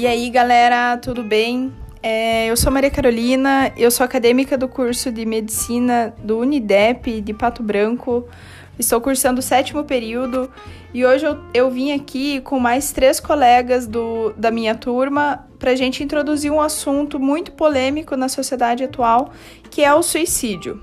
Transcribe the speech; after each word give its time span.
E 0.00 0.06
aí, 0.06 0.30
galera, 0.30 0.96
tudo 0.96 1.22
bem? 1.22 1.70
É, 2.02 2.46
eu 2.46 2.56
sou 2.56 2.72
Maria 2.72 2.90
Carolina, 2.90 3.70
eu 3.76 3.90
sou 3.90 4.02
acadêmica 4.02 4.56
do 4.56 4.66
curso 4.66 5.12
de 5.12 5.26
Medicina 5.26 6.14
do 6.24 6.38
Unidep 6.38 7.20
de 7.20 7.34
Pato 7.34 7.62
Branco. 7.62 8.26
Estou 8.78 8.98
cursando 8.98 9.40
o 9.40 9.42
sétimo 9.42 9.84
período 9.84 10.50
e 10.94 11.04
hoje 11.04 11.26
eu, 11.26 11.38
eu 11.52 11.70
vim 11.70 11.92
aqui 11.92 12.40
com 12.40 12.58
mais 12.58 12.92
três 12.92 13.20
colegas 13.20 13.86
do, 13.86 14.32
da 14.38 14.50
minha 14.50 14.74
turma 14.74 15.46
para 15.58 15.72
a 15.72 15.76
gente 15.76 16.02
introduzir 16.02 16.50
um 16.50 16.62
assunto 16.62 17.20
muito 17.20 17.52
polêmico 17.52 18.16
na 18.16 18.30
sociedade 18.30 18.82
atual, 18.82 19.34
que 19.70 19.84
é 19.84 19.92
o 19.92 20.02
suicídio. 20.02 20.80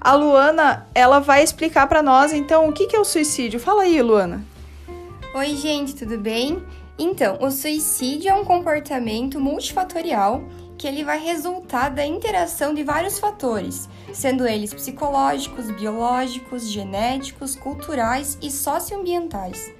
A 0.00 0.16
Luana, 0.16 0.88
ela 0.92 1.20
vai 1.20 1.44
explicar 1.44 1.86
para 1.86 2.02
nós 2.02 2.32
então 2.32 2.68
o 2.68 2.72
que, 2.72 2.88
que 2.88 2.96
é 2.96 2.98
o 2.98 3.04
suicídio. 3.04 3.60
Fala 3.60 3.82
aí, 3.82 4.02
Luana. 4.02 4.44
Oi, 5.36 5.54
gente, 5.54 5.94
tudo 5.94 6.18
bem? 6.18 6.60
Então, 7.02 7.38
o 7.40 7.50
suicídio 7.50 8.28
é 8.28 8.34
um 8.34 8.44
comportamento 8.44 9.40
multifatorial 9.40 10.44
que 10.76 10.86
ele 10.86 11.02
vai 11.02 11.18
resultar 11.18 11.88
da 11.88 12.04
interação 12.04 12.74
de 12.74 12.84
vários 12.84 13.18
fatores, 13.18 13.88
sendo 14.12 14.46
eles 14.46 14.74
psicológicos, 14.74 15.70
biológicos, 15.70 16.68
genéticos, 16.68 17.56
culturais 17.56 18.36
e 18.42 18.50
socioambientais. 18.50 19.72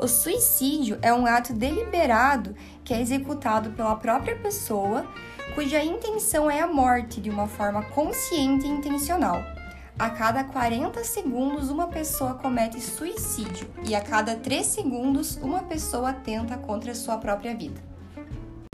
O 0.00 0.08
suicídio 0.08 0.98
é 1.00 1.14
um 1.14 1.26
ato 1.26 1.52
deliberado 1.52 2.56
que 2.82 2.92
é 2.92 3.00
executado 3.00 3.70
pela 3.70 3.94
própria 3.94 4.34
pessoa, 4.34 5.06
cuja 5.54 5.80
intenção 5.80 6.50
é 6.50 6.60
a 6.60 6.66
morte 6.66 7.20
de 7.20 7.30
uma 7.30 7.46
forma 7.46 7.84
consciente 7.84 8.66
e 8.66 8.70
intencional. 8.70 9.53
A 9.96 10.10
cada 10.10 10.42
40 10.42 11.04
segundos, 11.04 11.70
uma 11.70 11.86
pessoa 11.86 12.34
comete 12.34 12.80
suicídio 12.80 13.68
e 13.86 13.94
a 13.94 14.00
cada 14.00 14.34
3 14.34 14.66
segundos, 14.66 15.36
uma 15.36 15.62
pessoa 15.62 16.12
tenta 16.12 16.56
contra 16.56 16.90
a 16.90 16.94
sua 16.96 17.16
própria 17.16 17.54
vida. 17.54 17.80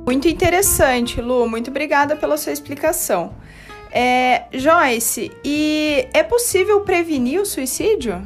Muito 0.07 0.27
interessante, 0.29 1.21
Lu. 1.21 1.47
Muito 1.47 1.71
obrigada 1.71 2.17
pela 2.17 2.39
sua 2.39 2.53
explicação. 2.53 3.35
É, 3.93 4.45
Joyce, 4.51 5.31
e 5.45 6.09
é 6.15 6.23
possível 6.23 6.81
prevenir 6.81 7.39
o 7.39 7.45
suicídio? 7.45 8.23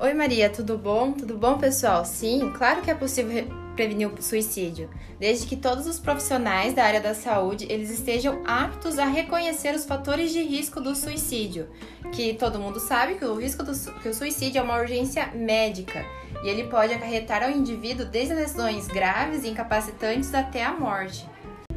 Oi, 0.00 0.14
Maria, 0.14 0.48
tudo 0.48 0.78
bom? 0.78 1.10
Tudo 1.10 1.36
bom, 1.36 1.58
pessoal? 1.58 2.04
Sim, 2.04 2.52
claro 2.56 2.82
que 2.82 2.90
é 2.90 2.94
possível 2.94 3.48
prevenir 3.78 4.08
o 4.08 4.20
suicídio, 4.20 4.90
desde 5.20 5.46
que 5.46 5.54
todos 5.54 5.86
os 5.86 6.00
profissionais 6.00 6.74
da 6.74 6.82
área 6.82 7.00
da 7.00 7.14
saúde 7.14 7.64
eles 7.70 7.90
estejam 7.90 8.42
aptos 8.44 8.98
a 8.98 9.04
reconhecer 9.04 9.72
os 9.72 9.84
fatores 9.84 10.32
de 10.32 10.42
risco 10.42 10.80
do 10.80 10.96
suicídio, 10.96 11.68
que 12.10 12.34
todo 12.34 12.58
mundo 12.58 12.80
sabe 12.80 13.14
que 13.14 13.24
o 13.24 13.36
risco 13.36 13.62
do 13.62 13.72
que 14.02 14.08
o 14.08 14.14
suicídio 14.14 14.58
é 14.58 14.62
uma 14.62 14.80
urgência 14.80 15.30
médica 15.32 16.04
e 16.42 16.48
ele 16.48 16.64
pode 16.64 16.92
acarretar 16.92 17.44
ao 17.44 17.50
indivíduo 17.50 18.04
desde 18.04 18.34
lesões 18.34 18.88
graves 18.88 19.44
e 19.44 19.48
incapacitantes 19.48 20.34
até 20.34 20.64
a 20.64 20.72
morte. 20.72 21.24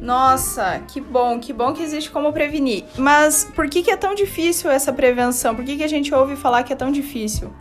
Nossa, 0.00 0.82
que 0.88 1.00
bom, 1.00 1.38
que 1.38 1.52
bom 1.52 1.72
que 1.72 1.84
existe 1.84 2.10
como 2.10 2.32
prevenir. 2.32 2.84
Mas 2.98 3.48
por 3.54 3.68
que, 3.68 3.80
que 3.80 3.92
é 3.92 3.96
tão 3.96 4.12
difícil 4.12 4.68
essa 4.68 4.92
prevenção? 4.92 5.54
Por 5.54 5.64
que, 5.64 5.76
que 5.76 5.84
a 5.84 5.88
gente 5.88 6.12
ouve 6.12 6.34
falar 6.34 6.64
que 6.64 6.72
é 6.72 6.76
tão 6.76 6.90
difícil? 6.90 7.52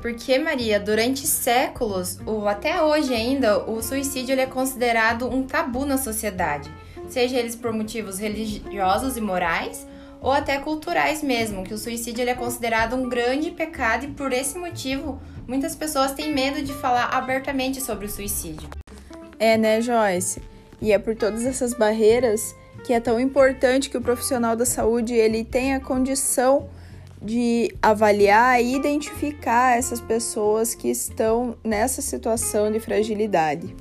Porque, 0.00 0.38
Maria, 0.38 0.80
durante 0.80 1.26
séculos, 1.26 2.18
ou 2.24 2.48
até 2.48 2.82
hoje 2.82 3.14
ainda, 3.14 3.58
o 3.70 3.82
suicídio 3.82 4.38
é 4.38 4.46
considerado 4.46 5.28
um 5.28 5.42
tabu 5.42 5.84
na 5.84 5.98
sociedade, 5.98 6.70
seja 7.08 7.36
eles 7.36 7.54
por 7.54 7.72
motivos 7.72 8.18
religiosos 8.18 9.16
e 9.16 9.20
morais, 9.20 9.86
ou 10.22 10.32
até 10.32 10.58
culturais 10.58 11.22
mesmo, 11.22 11.64
que 11.64 11.74
o 11.74 11.78
suicídio 11.78 12.28
é 12.28 12.34
considerado 12.34 12.94
um 12.94 13.08
grande 13.08 13.50
pecado 13.50 14.04
e 14.04 14.08
por 14.08 14.32
esse 14.32 14.58
motivo 14.58 15.20
muitas 15.46 15.74
pessoas 15.74 16.12
têm 16.12 16.32
medo 16.32 16.62
de 16.62 16.72
falar 16.72 17.10
abertamente 17.12 17.80
sobre 17.80 18.06
o 18.06 18.08
suicídio. 18.08 18.68
É, 19.38 19.56
né, 19.56 19.80
Joyce? 19.80 20.42
E 20.80 20.92
é 20.92 20.98
por 20.98 21.16
todas 21.16 21.44
essas 21.44 21.74
barreiras 21.74 22.54
que 22.84 22.92
é 22.92 23.00
tão 23.00 23.20
importante 23.20 23.90
que 23.90 23.96
o 23.96 24.00
profissional 24.00 24.56
da 24.56 24.64
saúde 24.64 25.14
ele 25.14 25.44
tenha 25.44 25.80
condição 25.80 26.68
de 27.20 27.74
avaliar 27.82 28.62
e 28.62 28.74
identificar 28.74 29.76
essas 29.76 30.00
pessoas 30.00 30.74
que 30.74 30.88
estão 30.88 31.56
nessa 31.62 32.00
situação 32.00 32.70
de 32.70 32.80
fragilidade. 32.80 33.74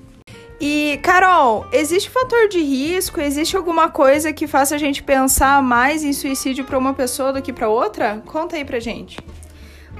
E, 0.61 0.99
Carol, 1.01 1.65
existe 1.71 2.09
fator 2.09 2.49
de 2.49 2.61
risco? 2.61 3.21
Existe 3.21 3.55
alguma 3.55 3.89
coisa 3.89 4.33
que 4.33 4.45
faça 4.45 4.75
a 4.75 4.77
gente 4.77 5.01
pensar 5.01 5.63
mais 5.63 6.03
em 6.03 6.11
suicídio 6.11 6.65
para 6.65 6.77
uma 6.77 6.93
pessoa 6.93 7.31
do 7.31 7.41
que 7.41 7.53
para 7.53 7.69
outra? 7.69 8.21
Conta 8.25 8.57
aí 8.57 8.65
pra 8.65 8.77
gente. 8.77 9.17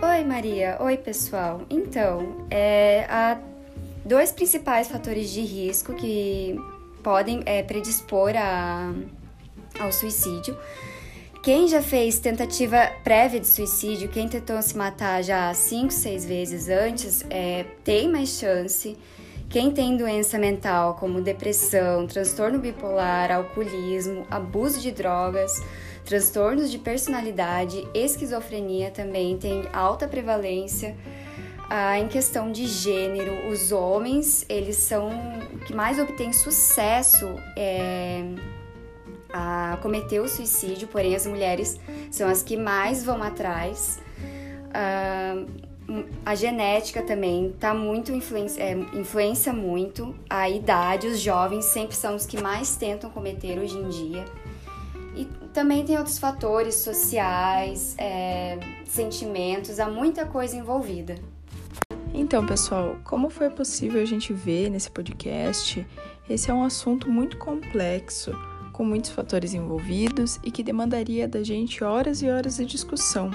Oi, 0.02 0.24
Maria. 0.26 0.78
Oi, 0.82 0.98
pessoal. 0.98 1.62
Então, 1.70 2.46
é, 2.52 3.06
há 3.10 3.38
dois 4.04 4.34
principais 4.34 4.90
fatores 4.90 5.30
de 5.30 5.40
risco 5.40 5.94
que 5.94 6.60
podem 7.02 7.42
é, 7.46 7.64
predispor 7.64 8.34
a, 8.36 8.94
ao 9.80 9.94
suicídio. 9.94 10.58
Quem 11.42 11.70
já 11.70 11.82
fez 11.82 12.20
tentativa 12.20 12.92
prévia 13.02 13.40
de 13.40 13.48
suicídio, 13.48 14.10
quem 14.10 14.28
tentou 14.28 14.62
se 14.62 14.76
matar 14.76 15.24
já 15.24 15.54
cinco, 15.54 15.94
seis 15.94 16.26
vezes 16.26 16.68
antes, 16.68 17.24
é, 17.30 17.66
tem 17.82 18.10
mais 18.10 18.38
chance. 18.38 18.98
Quem 19.50 19.72
tem 19.72 19.96
doença 19.96 20.38
mental 20.38 20.96
como 20.96 21.22
depressão, 21.22 22.06
transtorno 22.06 22.60
bipolar, 22.60 23.32
alcoolismo, 23.32 24.28
abuso 24.30 24.82
de 24.82 24.92
drogas, 24.92 25.52
transtornos 26.06 26.70
de 26.70 26.78
personalidade, 26.78 27.88
esquizofrenia 27.94 28.92
também 28.92 29.38
tem 29.38 29.64
alta 29.72 30.10
prevalência. 30.10 30.96
Ah, 31.70 31.98
em 31.98 32.10
questão 32.10 32.52
de 32.52 32.68
gênero, 32.68 33.50
os 33.50 33.72
homens 33.72 34.46
eles 34.50 34.76
são 34.76 35.10
que 35.66 35.74
mais 35.74 36.00
obtêm 36.00 36.34
sucesso 36.34 37.26
é, 37.56 38.24
a 39.32 39.78
cometer 39.82 40.20
o 40.20 40.28
suicídio, 40.28 40.88
porém 40.88 41.16
as 41.16 41.26
mulheres 41.26 41.80
são 42.12 42.28
as 42.28 42.42
que 42.42 42.58
mais 42.58 43.04
vão 43.04 43.22
atrás. 43.22 44.00
Uh, 44.70 45.70
a 46.26 46.36
genética 46.36 47.02
também 47.02 47.56
tá 47.60 47.74
muito 47.74 48.12
influencia, 48.12 48.64
é, 48.64 48.74
influencia 48.94 49.52
muito 49.52 50.16
a 50.30 50.48
idade, 50.48 51.08
os 51.08 51.20
jovens 51.20 51.66
sempre 51.66 51.96
são 51.96 52.16
os 52.16 52.26
que 52.26 52.40
mais 52.40 52.76
tentam 52.76 53.10
cometer 53.10 53.58
hoje 53.58 53.78
em 53.78 53.90
dia. 53.90 54.26
E 55.16 55.26
também 55.52 55.84
tem 55.84 55.98
outros 55.98 56.20
fatores 56.20 56.76
sociais, 56.76 57.96
é, 57.98 58.60
sentimentos, 58.86 59.80
há 59.80 59.90
muita 59.90 60.26
coisa 60.26 60.56
envolvida. 60.56 61.16
Então, 62.14 62.46
pessoal, 62.46 62.96
como 63.04 63.30
foi 63.30 63.50
possível 63.50 64.02
a 64.02 64.06
gente 64.06 64.32
ver 64.32 64.70
nesse 64.70 64.92
podcast, 64.92 65.86
esse 66.30 66.52
é 66.52 66.54
um 66.54 66.64
assunto 66.64 67.10
muito 67.10 67.38
complexo 67.38 68.32
com 68.80 68.86
muitos 68.86 69.12
fatores 69.12 69.54
envolvidos 69.54 70.40
e 70.42 70.50
que 70.50 70.64
demandaria 70.64 71.28
da 71.28 71.44
gente 71.44 71.84
horas 71.84 72.22
e 72.22 72.30
horas 72.30 72.56
de 72.56 72.66
discussão. 72.66 73.30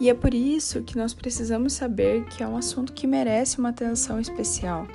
E 0.00 0.08
é 0.08 0.14
por 0.14 0.32
isso 0.32 0.82
que 0.82 0.96
nós 0.96 1.12
precisamos 1.12 1.74
saber 1.74 2.24
que 2.24 2.42
é 2.42 2.48
um 2.48 2.56
assunto 2.56 2.94
que 2.94 3.06
merece 3.06 3.58
uma 3.58 3.68
atenção 3.68 4.18
especial. 4.18 4.86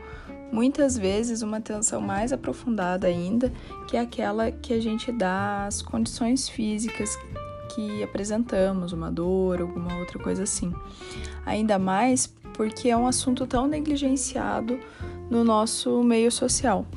Muitas 0.51 0.97
vezes, 0.97 1.43
uma 1.43 1.57
atenção 1.57 2.01
mais 2.01 2.33
aprofundada 2.33 3.05
ainda, 3.05 3.53
que 3.87 3.95
é 3.95 3.99
aquela 3.99 4.51
que 4.51 4.73
a 4.73 4.81
gente 4.81 5.11
dá 5.11 5.67
às 5.67 5.83
condições 5.83 6.49
físicas 6.49 7.15
que 7.75 8.01
apresentamos, 8.01 8.91
uma 8.91 9.11
dor, 9.11 9.61
alguma 9.61 9.99
outra 9.99 10.17
coisa 10.17 10.41
assim. 10.41 10.73
Ainda 11.45 11.77
mais 11.77 12.25
porque 12.55 12.89
é 12.89 12.97
um 12.97 13.05
assunto 13.05 13.45
tão 13.45 13.67
negligenciado 13.67 14.79
no 15.29 15.43
nosso 15.43 16.01
meio 16.01 16.31
social. 16.31 16.87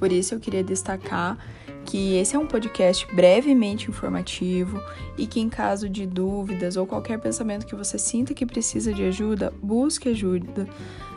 Por 0.00 0.10
isso 0.10 0.34
eu 0.34 0.40
queria 0.40 0.64
destacar 0.64 1.36
que 1.84 2.16
esse 2.16 2.34
é 2.34 2.38
um 2.38 2.46
podcast 2.46 3.06
brevemente 3.14 3.90
informativo 3.90 4.82
e 5.18 5.26
que, 5.26 5.40
em 5.40 5.50
caso 5.50 5.90
de 5.90 6.06
dúvidas 6.06 6.78
ou 6.78 6.86
qualquer 6.86 7.20
pensamento 7.20 7.66
que 7.66 7.76
você 7.76 7.98
sinta 7.98 8.32
que 8.32 8.46
precisa 8.46 8.94
de 8.94 9.04
ajuda, 9.04 9.52
busque 9.62 10.08
ajuda 10.08 10.66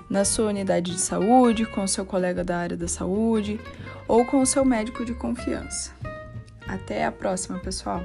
na 0.10 0.26
sua 0.26 0.48
unidade 0.50 0.92
de 0.92 1.00
saúde, 1.00 1.66
com 1.66 1.88
seu 1.88 2.06
colega 2.06 2.44
da 2.44 2.58
área 2.58 2.76
da 2.76 2.90
saúde 2.90 3.58
ou 4.06 4.26
com 4.26 4.42
o 4.42 4.46
seu 4.46 4.66
médico 4.66 5.06
de 5.06 5.14
confiança. 5.14 5.94
Até 6.68 7.06
a 7.06 7.12
próxima, 7.12 7.60
pessoal! 7.60 8.04